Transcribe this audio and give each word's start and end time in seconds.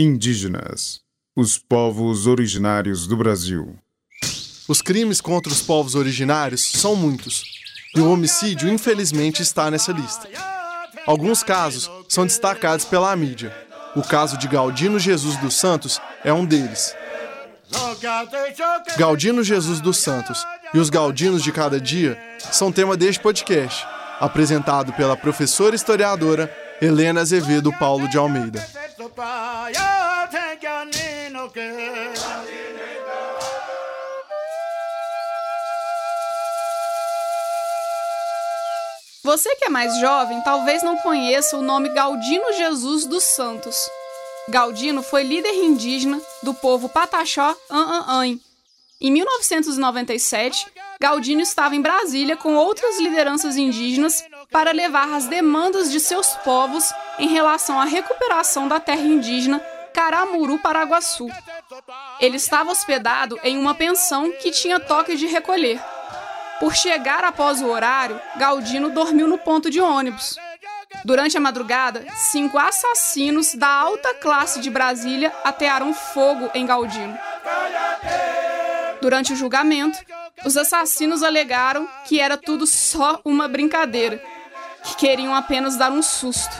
Indígenas, 0.00 1.00
os 1.34 1.58
povos 1.58 2.28
originários 2.28 3.04
do 3.08 3.16
Brasil. 3.16 3.76
Os 4.68 4.80
crimes 4.80 5.20
contra 5.20 5.52
os 5.52 5.60
povos 5.60 5.96
originários 5.96 6.64
são 6.70 6.94
muitos, 6.94 7.42
e 7.96 7.98
o 7.98 8.08
homicídio, 8.08 8.68
infelizmente, 8.68 9.42
está 9.42 9.68
nessa 9.72 9.90
lista. 9.90 10.28
Alguns 11.04 11.42
casos 11.42 11.90
são 12.08 12.24
destacados 12.24 12.84
pela 12.84 13.16
mídia. 13.16 13.52
O 13.96 14.02
caso 14.02 14.38
de 14.38 14.46
Galdino 14.46 15.00
Jesus 15.00 15.36
dos 15.38 15.54
Santos 15.54 16.00
é 16.22 16.32
um 16.32 16.44
deles. 16.44 16.94
Galdino 18.96 19.42
Jesus 19.42 19.80
dos 19.80 19.96
Santos 19.96 20.46
e 20.72 20.78
os 20.78 20.90
Galdinos 20.90 21.42
de 21.42 21.50
cada 21.50 21.80
dia 21.80 22.16
são 22.52 22.70
tema 22.70 22.96
deste 22.96 23.20
podcast, 23.20 23.84
apresentado 24.20 24.92
pela 24.92 25.16
professora 25.16 25.74
historiadora 25.74 26.56
Helena 26.80 27.22
Azevedo 27.22 27.72
Paulo 27.80 28.08
de 28.08 28.16
Almeida. 28.16 28.64
Você 39.24 39.56
que 39.56 39.64
é 39.64 39.68
mais 39.68 39.98
jovem 39.98 40.40
talvez 40.44 40.84
não 40.84 40.96
conheça 40.98 41.56
o 41.56 41.62
nome 41.62 41.88
Galdino 41.88 42.52
Jesus 42.52 43.06
dos 43.06 43.24
Santos. 43.24 43.90
Galdino 44.48 45.02
foi 45.02 45.24
líder 45.24 45.52
indígena 45.52 46.20
do 46.44 46.54
povo 46.54 46.88
Pataxó 46.88 47.56
An 47.68 48.38
Em 49.00 49.10
1997, 49.10 50.64
Galdino 51.00 51.40
estava 51.40 51.74
em 51.74 51.82
Brasília 51.82 52.36
com 52.36 52.54
outras 52.54 53.00
lideranças 53.00 53.56
indígenas 53.56 54.24
para 54.50 54.72
levar 54.72 55.14
as 55.14 55.26
demandas 55.26 55.90
de 55.90 56.00
seus 56.00 56.28
povos 56.36 56.92
em 57.18 57.28
relação 57.28 57.80
à 57.80 57.84
recuperação 57.84 58.66
da 58.66 58.80
terra 58.80 59.02
indígena 59.02 59.60
Caramuru 59.92 60.58
Paraguaçu. 60.58 61.28
Ele 62.20 62.36
estava 62.36 62.70
hospedado 62.70 63.38
em 63.42 63.58
uma 63.58 63.74
pensão 63.74 64.32
que 64.32 64.50
tinha 64.50 64.80
toque 64.80 65.16
de 65.16 65.26
recolher. 65.26 65.80
Por 66.60 66.74
chegar 66.74 67.24
após 67.24 67.60
o 67.60 67.68
horário, 67.68 68.20
Galdino 68.36 68.90
dormiu 68.90 69.28
no 69.28 69.38
ponto 69.38 69.70
de 69.70 69.80
ônibus. 69.80 70.36
Durante 71.04 71.36
a 71.36 71.40
madrugada, 71.40 72.04
cinco 72.14 72.58
assassinos 72.58 73.54
da 73.54 73.68
alta 73.68 74.14
classe 74.14 74.60
de 74.60 74.70
Brasília 74.70 75.32
atearam 75.44 75.92
fogo 75.92 76.50
em 76.54 76.66
Galdino. 76.66 77.16
Durante 79.00 79.32
o 79.32 79.36
julgamento, 79.36 79.98
os 80.44 80.56
assassinos 80.56 81.22
alegaram 81.22 81.88
que 82.04 82.20
era 82.20 82.36
tudo 82.36 82.66
só 82.66 83.20
uma 83.24 83.46
brincadeira, 83.46 84.22
que 84.88 84.96
queriam 84.96 85.34
apenas 85.34 85.76
dar 85.76 85.92
um 85.92 86.02
susto. 86.02 86.56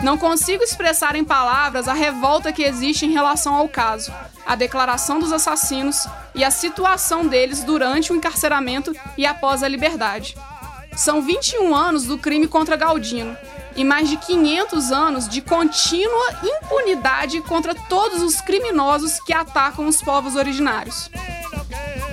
Não 0.00 0.16
consigo 0.16 0.62
expressar 0.62 1.14
em 1.16 1.24
palavras 1.24 1.88
a 1.88 1.92
revolta 1.92 2.52
que 2.52 2.62
existe 2.62 3.06
em 3.06 3.12
relação 3.12 3.54
ao 3.54 3.68
caso, 3.68 4.12
a 4.46 4.54
declaração 4.54 5.18
dos 5.18 5.32
assassinos 5.32 6.06
e 6.34 6.44
a 6.44 6.50
situação 6.50 7.26
deles 7.26 7.62
durante 7.62 8.12
o 8.12 8.16
encarceramento 8.16 8.92
e 9.16 9.24
após 9.24 9.62
a 9.62 9.68
liberdade. 9.68 10.36
São 10.96 11.22
21 11.22 11.74
anos 11.74 12.04
do 12.04 12.18
crime 12.18 12.46
contra 12.46 12.76
Galdino 12.76 13.36
e 13.74 13.84
mais 13.84 14.08
de 14.08 14.16
500 14.16 14.92
anos 14.92 15.28
de 15.28 15.40
contínua 15.40 16.26
impunidade 16.42 17.40
contra 17.42 17.74
todos 17.74 18.22
os 18.22 18.40
criminosos 18.40 19.18
que 19.20 19.32
atacam 19.32 19.86
os 19.86 20.02
povos 20.02 20.36
originários. 20.36 21.10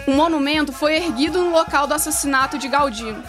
Um 0.07 0.15
monumento 0.15 0.71
foi 0.71 0.95
erguido 0.95 1.41
no 1.41 1.51
local 1.51 1.87
do 1.87 1.93
assassinato 1.93 2.57
de 2.57 2.67
Galdino. 2.67 3.21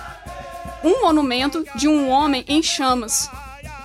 Um 0.83 1.03
monumento 1.03 1.65
de 1.75 1.89
um 1.89 2.09
homem 2.09 2.45
em 2.49 2.63
chamas, 2.63 3.31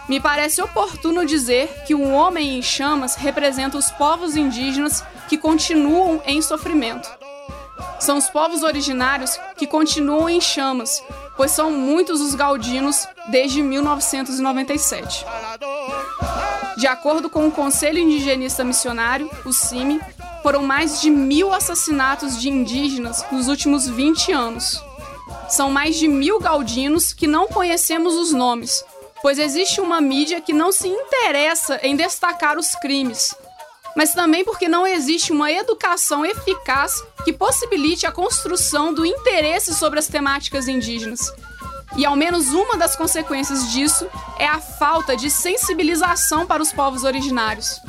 me 0.08 0.20
parece 0.20 0.62
oportuno 0.62 1.26
dizer 1.26 1.68
que 1.88 1.96
o 1.96 2.12
homem 2.12 2.60
em 2.60 2.62
chamas 2.62 3.16
representa 3.16 3.78
os 3.78 3.90
povos 3.90 4.36
indígenas 4.36 5.04
que 5.28 5.38
continuam 5.38 6.22
em 6.28 6.42
sofrimento. 6.44 7.10
São 8.00 8.18
os 8.18 8.30
povos 8.30 8.62
originários 8.62 9.40
que 9.58 9.66
continuam 9.66 10.30
em 10.30 10.40
chamas, 10.40 11.04
pois 11.36 11.52
são 11.52 11.72
muitos 11.72 12.22
os 12.22 12.36
gaudinos 12.36 13.08
desde 13.30 13.64
1997. 13.64 15.26
De 16.78 16.86
acordo 16.86 17.28
com 17.28 17.48
o 17.48 17.52
Conselho 17.52 17.98
Indigenista 17.98 18.64
Missionário, 18.64 19.30
o 19.44 19.52
CIMI, 19.52 20.00
foram 20.44 20.62
mais 20.62 21.02
de 21.02 21.10
mil 21.10 21.52
assassinatos 21.52 22.40
de 22.40 22.50
indígenas 22.50 23.26
nos 23.32 23.48
últimos 23.48 23.88
20 23.88 24.32
anos. 24.32 24.84
São 25.50 25.70
mais 25.70 25.96
de 25.96 26.08
mil 26.08 26.40
gaudinos 26.40 27.14
que 27.14 27.28
não 27.28 27.48
conhecemos 27.48 28.16
os 28.16 28.32
nomes, 28.32 28.84
pois 29.22 29.40
existe 29.40 29.82
uma 29.82 30.00
mídia 30.02 30.42
que 30.42 30.54
não 30.54 30.72
se 30.72 30.88
interessa 30.88 31.80
em 31.82 31.96
destacar 31.96 32.58
os 32.58 32.76
crimes, 32.76 33.36
mas 33.96 34.14
também 34.14 34.44
porque 34.44 34.68
não 34.68 34.86
existe 34.86 35.32
uma 35.32 35.52
educação 35.52 36.26
eficaz 36.26 37.02
que 37.24 37.32
possibilite 37.32 38.06
a 38.06 38.12
construção 38.12 38.94
do 38.94 39.06
interesse 39.06 39.74
sobre 39.74 39.98
as 39.98 40.08
temáticas 40.08 40.68
indígenas. 40.68 41.32
E 41.96 42.06
ao 42.06 42.16
menos 42.16 42.50
uma 42.50 42.76
das 42.76 42.96
consequências 42.96 43.72
disso 43.72 44.06
é 44.38 44.46
a 44.46 44.60
falta 44.60 45.16
de 45.16 45.30
sensibilização 45.30 46.46
para 46.46 46.62
os 46.62 46.74
povos 46.74 47.06
originários. 47.06 47.80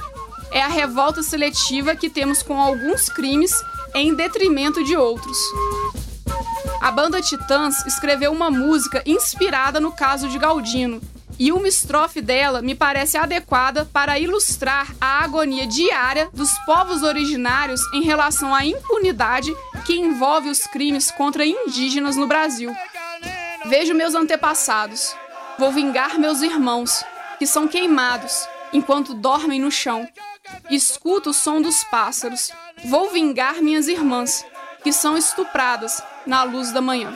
É 0.52 0.62
a 0.62 0.68
revolta 0.68 1.24
seletiva 1.24 1.96
que 1.96 2.08
temos 2.08 2.40
com 2.40 2.60
alguns 2.60 3.08
crimes 3.08 3.52
em 3.94 4.14
detrimento 4.14 4.84
de 4.84 4.96
outros. 4.96 5.36
A 6.86 6.90
banda 6.92 7.20
Titãs 7.20 7.84
escreveu 7.84 8.30
uma 8.30 8.48
música 8.48 9.02
inspirada 9.04 9.80
no 9.80 9.90
caso 9.90 10.28
de 10.28 10.38
Galdino, 10.38 11.02
e 11.36 11.50
uma 11.50 11.66
estrofe 11.66 12.20
dela 12.20 12.62
me 12.62 12.76
parece 12.76 13.18
adequada 13.18 13.84
para 13.92 14.20
ilustrar 14.20 14.94
a 15.00 15.24
agonia 15.24 15.66
diária 15.66 16.30
dos 16.32 16.56
povos 16.60 17.02
originários 17.02 17.80
em 17.92 18.04
relação 18.04 18.54
à 18.54 18.64
impunidade 18.64 19.52
que 19.84 19.96
envolve 19.96 20.48
os 20.48 20.60
crimes 20.68 21.10
contra 21.10 21.44
indígenas 21.44 22.14
no 22.14 22.28
Brasil. 22.28 22.72
Vejo 23.64 23.92
meus 23.92 24.14
antepassados, 24.14 25.12
vou 25.58 25.72
vingar 25.72 26.20
meus 26.20 26.40
irmãos, 26.40 27.04
que 27.36 27.48
são 27.48 27.66
queimados 27.66 28.46
enquanto 28.72 29.12
dormem 29.12 29.60
no 29.60 29.72
chão. 29.72 30.08
Escuto 30.70 31.30
o 31.30 31.34
som 31.34 31.60
dos 31.60 31.82
pássaros, 31.82 32.52
vou 32.84 33.10
vingar 33.10 33.56
minhas 33.56 33.88
irmãs, 33.88 34.44
que 34.86 34.92
são 34.92 35.18
estupradas 35.18 36.00
na 36.24 36.44
luz 36.44 36.70
da 36.70 36.80
manhã. 36.80 37.12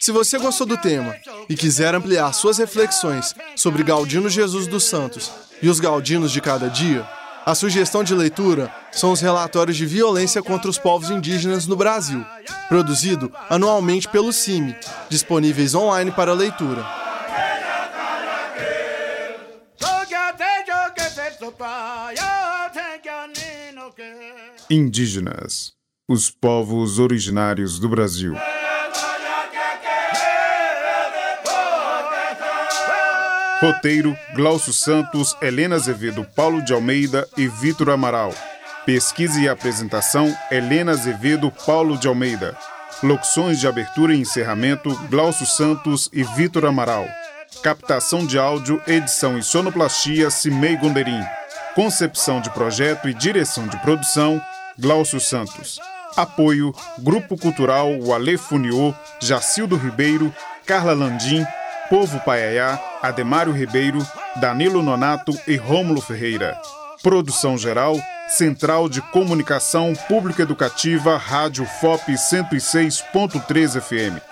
Se 0.00 0.10
você 0.10 0.36
gostou 0.36 0.66
do 0.66 0.76
tema 0.76 1.14
e 1.48 1.54
quiser 1.54 1.94
ampliar 1.94 2.32
suas 2.32 2.58
reflexões 2.58 3.32
sobre 3.54 3.84
Galdino 3.84 4.28
Jesus 4.28 4.66
dos 4.66 4.82
Santos 4.82 5.30
e 5.62 5.68
os 5.68 5.78
Galdinos 5.78 6.32
de 6.32 6.40
cada 6.40 6.68
dia, 6.68 7.08
a 7.46 7.54
sugestão 7.54 8.02
de 8.02 8.16
leitura 8.16 8.74
são 8.90 9.12
os 9.12 9.20
relatórios 9.20 9.76
de 9.76 9.86
violência 9.86 10.42
contra 10.42 10.68
os 10.68 10.76
povos 10.76 11.08
indígenas 11.08 11.68
no 11.68 11.76
Brasil, 11.76 12.26
produzido 12.68 13.32
anualmente 13.48 14.08
pelo 14.08 14.32
CIMI, 14.32 14.74
disponíveis 15.08 15.72
online 15.72 16.10
para 16.10 16.32
leitura. 16.32 17.01
Indígenas, 24.70 25.72
os 26.08 26.30
povos 26.30 26.98
originários 26.98 27.78
do 27.78 27.88
Brasil. 27.88 28.34
Roteiro: 33.60 34.16
Glaucio 34.34 34.72
Santos, 34.72 35.36
Helena 35.40 35.76
Azevedo, 35.76 36.26
Paulo 36.34 36.62
de 36.62 36.72
Almeida 36.72 37.28
e 37.36 37.46
Vitor 37.46 37.90
Amaral. 37.90 38.34
Pesquisa 38.84 39.40
e 39.40 39.48
apresentação: 39.48 40.36
Helena 40.50 40.92
Azevedo, 40.92 41.52
Paulo 41.64 41.96
de 41.96 42.08
Almeida. 42.08 42.56
Locuções 43.02 43.60
de 43.60 43.68
abertura 43.68 44.14
e 44.14 44.20
encerramento: 44.20 44.94
Glaucio 45.08 45.46
Santos 45.46 46.10
e 46.12 46.22
Vitor 46.22 46.64
Amaral. 46.64 47.06
Captação 47.62 48.26
de 48.26 48.36
áudio, 48.40 48.82
edição 48.88 49.38
e 49.38 49.42
sonoplastia: 49.42 50.30
Cimei 50.30 50.76
Gonderim. 50.76 51.22
Concepção 51.76 52.40
de 52.40 52.50
projeto 52.50 53.08
e 53.08 53.14
direção 53.14 53.68
de 53.68 53.76
produção: 53.76 54.42
Glaucio 54.76 55.20
Santos. 55.20 55.78
Apoio: 56.16 56.74
Grupo 56.98 57.38
Cultural 57.38 57.88
Wale 58.00 58.36
Funiô, 58.36 58.92
Jacildo 59.20 59.76
Ribeiro, 59.76 60.34
Carla 60.66 60.92
Landim, 60.92 61.46
Povo 61.88 62.18
Paiaiá, 62.20 62.80
Ademário 63.00 63.52
Ribeiro, 63.52 64.04
Danilo 64.36 64.82
Nonato 64.82 65.32
e 65.46 65.54
Rômulo 65.54 66.00
Ferreira. 66.00 66.60
Produção 67.00 67.56
geral, 67.56 67.96
Central 68.28 68.88
de 68.88 69.00
Comunicação 69.00 69.92
Público 70.08 70.42
Educativa, 70.42 71.16
Rádio 71.16 71.64
FOP 71.80 72.12
106.3 72.12 73.80
FM. 73.80 74.31